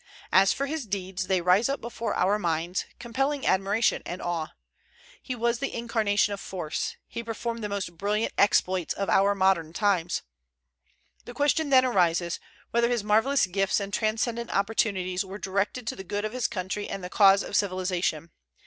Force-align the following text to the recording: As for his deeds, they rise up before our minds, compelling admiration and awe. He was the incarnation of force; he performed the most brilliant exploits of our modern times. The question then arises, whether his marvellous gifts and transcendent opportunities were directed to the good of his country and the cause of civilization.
As 0.31 0.51
for 0.51 0.65
his 0.65 0.87
deeds, 0.87 1.27
they 1.27 1.41
rise 1.41 1.69
up 1.69 1.79
before 1.79 2.15
our 2.15 2.39
minds, 2.39 2.85
compelling 2.97 3.45
admiration 3.45 4.01
and 4.03 4.19
awe. 4.19 4.47
He 5.21 5.35
was 5.35 5.59
the 5.59 5.75
incarnation 5.77 6.33
of 6.33 6.39
force; 6.39 6.95
he 7.07 7.21
performed 7.21 7.63
the 7.63 7.69
most 7.69 7.99
brilliant 7.99 8.33
exploits 8.35 8.95
of 8.95 9.11
our 9.11 9.35
modern 9.35 9.73
times. 9.73 10.23
The 11.25 11.35
question 11.35 11.69
then 11.69 11.85
arises, 11.85 12.39
whether 12.71 12.89
his 12.89 13.03
marvellous 13.03 13.45
gifts 13.45 13.79
and 13.79 13.93
transcendent 13.93 14.49
opportunities 14.49 15.23
were 15.23 15.37
directed 15.37 15.85
to 15.85 15.95
the 15.95 16.03
good 16.03 16.25
of 16.25 16.33
his 16.33 16.47
country 16.47 16.89
and 16.89 17.03
the 17.03 17.07
cause 17.11 17.43
of 17.43 17.55
civilization. 17.55 18.31